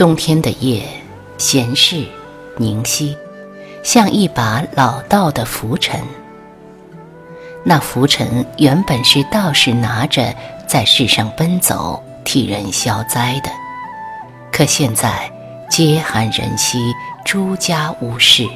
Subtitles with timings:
[0.00, 0.82] 冬天的夜，
[1.36, 2.06] 闲适
[2.56, 3.14] 宁息，
[3.82, 6.00] 像一把老道的拂尘。
[7.62, 10.34] 那拂尘原本是道士拿着
[10.66, 13.50] 在世上奔走，替人消灾的，
[14.50, 15.30] 可现在
[15.68, 16.78] 街寒人稀，
[17.22, 18.48] 诸家无事，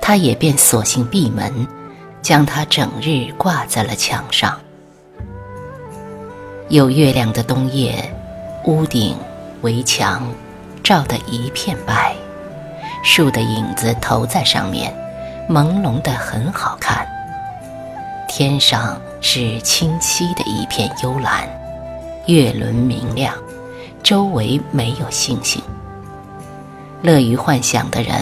[0.00, 1.64] 他也便索性闭门，
[2.22, 4.58] 将它整日挂在了墙上。
[6.70, 8.12] 有月亮的冬夜，
[8.64, 9.16] 屋顶、
[9.60, 10.28] 围墙。
[10.86, 12.14] 照得一片白，
[13.02, 14.94] 树的影子投在上面，
[15.50, 17.04] 朦胧的很好看。
[18.28, 21.48] 天上是清晰的一片幽蓝，
[22.26, 23.34] 月轮明亮，
[24.04, 25.60] 周围没有星星。
[27.02, 28.14] 乐于幻想的人，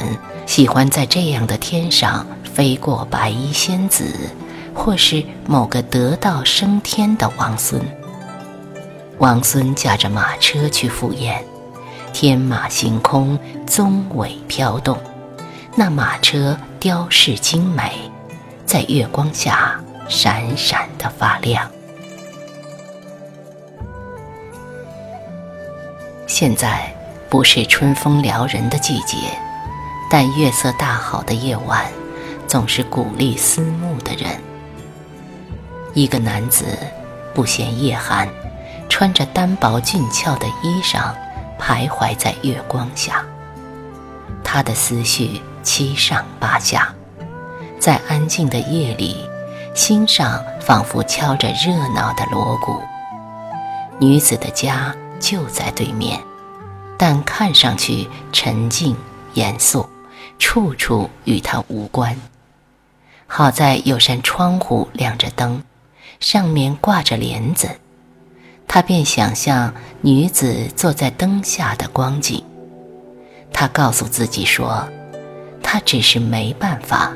[0.47, 4.31] 喜欢在这样的天上飞过白衣仙子，
[4.73, 7.79] 或是某个得道升天的王孙。
[9.19, 11.45] 王孙驾着马车去赴宴。
[12.15, 14.97] 天马行空，鬃尾飘动，
[15.75, 17.91] 那马车雕饰精美，
[18.65, 21.69] 在月光下闪闪的发亮。
[26.29, 26.95] 现在
[27.29, 29.17] 不是春风撩人的季节，
[30.09, 31.85] 但月色大好的夜晚，
[32.47, 34.41] 总是鼓励思慕的人。
[35.95, 36.65] 一个男子
[37.35, 38.29] 不嫌夜寒，
[38.89, 41.12] 穿着单薄俊俏的衣裳。
[41.67, 43.25] 徘徊在月光下，
[44.45, 46.95] 他的思绪七上八下，
[47.81, 49.27] 在安静的夜里，
[49.75, 52.83] 心上仿佛敲着热闹的锣鼓。
[53.98, 56.20] 女子的家就在对面，
[56.98, 58.95] 但看上去沉静
[59.33, 59.89] 严肃，
[60.39, 62.14] 处处与他无关。
[63.27, 65.63] 好在有扇窗户亮着灯，
[66.20, 67.70] 上面挂着帘子。
[68.74, 72.42] 他便想象女子坐在灯下的光景。
[73.52, 74.85] 他告诉自己说
[75.62, 77.13] ：“他只是没办法，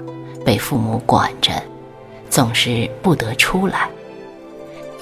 [0.47, 1.61] 被父母管着，
[2.31, 3.89] 总是不得出来。”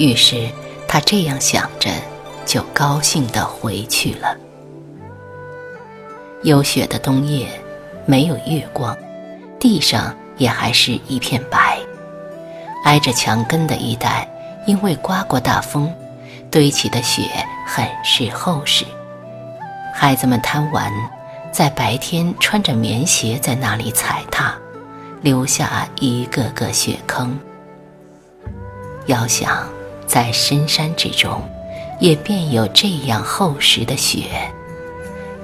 [0.00, 0.48] 于是
[0.88, 1.90] 他这样想着，
[2.46, 4.34] 就高兴地回去了。
[6.42, 7.48] 有雪的冬夜，
[8.06, 8.96] 没有月光，
[9.60, 11.78] 地上也还是一片白。
[12.84, 14.26] 挨着墙根的一带，
[14.66, 15.92] 因为刮过大风。
[16.50, 17.22] 堆起的雪
[17.66, 18.84] 很是厚实，
[19.94, 20.92] 孩子们贪玩，
[21.52, 24.54] 在白天穿着棉鞋在那里踩踏，
[25.22, 27.38] 留下一个个雪坑。
[29.06, 29.68] 要想
[30.06, 31.42] 在深山之中，
[32.00, 34.24] 也便有这样厚实的雪。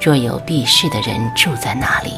[0.00, 2.14] 若有避世的人住在那里，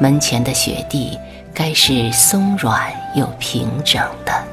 [0.00, 1.18] 门前的雪地
[1.54, 4.44] 该是松软又平整的。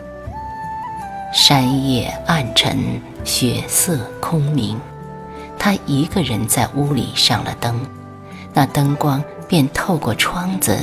[1.33, 3.01] 山夜暗沉。
[3.25, 4.77] 雪色空明，
[5.57, 7.79] 他一个人在屋里上了灯，
[8.53, 10.77] 那灯光便透过窗子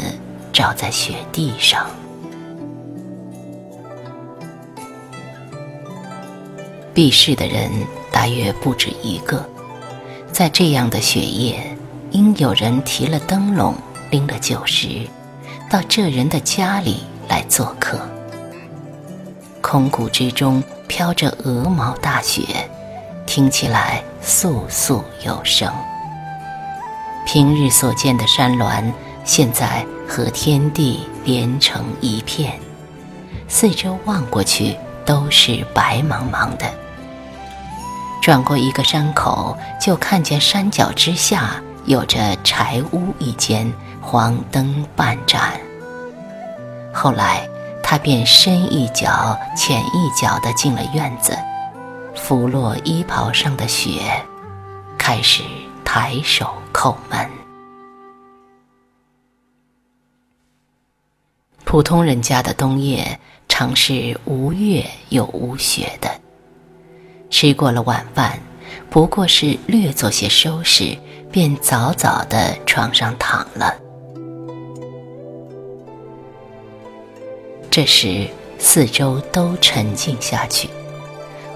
[0.50, 1.86] 照在雪地上。
[6.94, 7.70] 避世的人
[8.10, 9.46] 大约不止一个，
[10.32, 11.76] 在这样的雪夜，
[12.12, 13.74] 应有人提了灯笼，
[14.10, 15.06] 拎了酒食，
[15.68, 18.00] 到这人的家里来做客。
[19.60, 20.62] 空谷之中。
[20.90, 22.42] 飘着鹅毛大雪，
[23.24, 25.72] 听起来簌簌有声。
[27.24, 28.92] 平日所见的山峦，
[29.24, 32.58] 现在和天地连成一片，
[33.46, 34.76] 四周望过去
[35.06, 36.66] 都是白茫茫的。
[38.20, 45.52] 转过一个山口，就看见山脚之下有着柴屋一间，黄灯半盏。
[46.92, 47.48] 后来。
[47.90, 51.36] 他便深一脚浅一脚地进了院子，
[52.14, 54.24] 拂落衣袍上的雪，
[54.96, 55.42] 开始
[55.84, 57.28] 抬手叩门。
[61.64, 63.18] 普通人家的冬夜
[63.48, 66.08] 常是无月又无雪的。
[67.28, 68.38] 吃过了晚饭，
[68.88, 70.96] 不过是略做些收拾，
[71.32, 73.74] 便早早的床上躺了。
[77.70, 78.26] 这时，
[78.58, 80.68] 四周都沉静下去，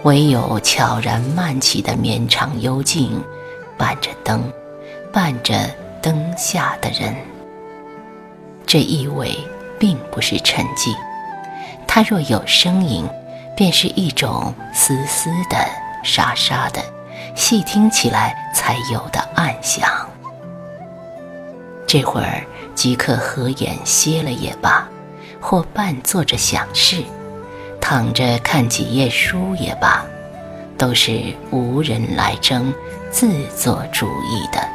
[0.05, 3.20] 唯有悄然漫起的绵长幽静，
[3.76, 4.40] 伴着灯，
[5.12, 5.69] 伴着
[6.00, 7.16] 灯下的人。
[8.64, 9.37] 这意味
[9.76, 10.94] 并不是沉寂，
[11.84, 13.05] 它若有声音，
[13.56, 15.56] 便是一种丝丝的、
[16.05, 16.81] 沙沙的，
[17.34, 19.90] 细听起来才有的暗响。
[21.88, 24.88] 这会儿即刻合眼歇了也罢。
[25.46, 27.05] 或半坐着想事，
[27.79, 30.02] 躺着看几页书也罢，
[30.79, 32.73] 都是无人来争，
[33.11, 34.67] 自作主意的，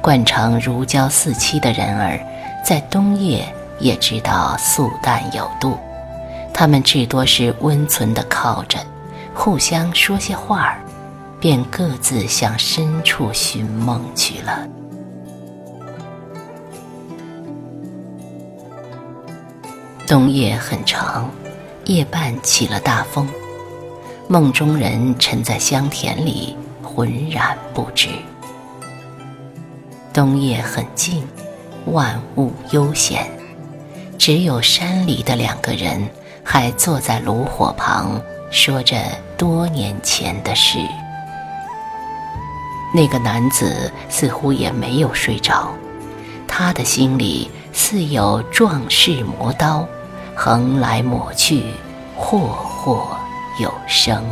[0.00, 2.20] 惯常如胶似漆的人儿，
[2.64, 5.76] 在冬夜也知道素淡有度。
[6.54, 8.78] 他们至多是温存地靠着，
[9.34, 10.78] 互相说些话儿，
[11.40, 14.68] 便各自向深处寻梦去了。
[20.08, 21.30] 冬夜很长，
[21.84, 23.28] 夜半起了大风，
[24.26, 28.08] 梦中人沉在香田里，浑然不知。
[30.10, 31.28] 冬夜很静，
[31.84, 33.30] 万物悠闲，
[34.16, 36.08] 只有山里的两个人。
[36.42, 38.18] 还坐在炉火旁，
[38.50, 38.96] 说着
[39.36, 40.78] 多年前的事。
[42.94, 45.68] 那个男子似乎也没有睡着，
[46.46, 49.86] 他的心里似有壮士磨刀，
[50.40, 51.64] 横来抹去，
[52.14, 53.18] 霍霍
[53.60, 54.22] 有声。